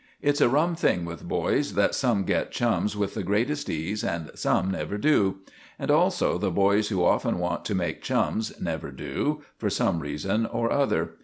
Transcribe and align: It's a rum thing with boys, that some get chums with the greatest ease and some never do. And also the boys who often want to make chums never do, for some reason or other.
It's 0.19 0.41
a 0.41 0.49
rum 0.49 0.75
thing 0.75 1.05
with 1.05 1.27
boys, 1.27 1.75
that 1.75 1.93
some 1.93 2.23
get 2.23 2.49
chums 2.49 2.97
with 2.97 3.13
the 3.13 3.21
greatest 3.21 3.69
ease 3.69 4.03
and 4.03 4.31
some 4.33 4.71
never 4.71 4.97
do. 4.97 5.41
And 5.77 5.91
also 5.91 6.39
the 6.39 6.49
boys 6.49 6.87
who 6.89 7.05
often 7.05 7.37
want 7.37 7.65
to 7.65 7.75
make 7.75 8.01
chums 8.01 8.51
never 8.59 8.89
do, 8.89 9.43
for 9.59 9.69
some 9.69 9.99
reason 9.99 10.47
or 10.47 10.71
other. 10.71 11.17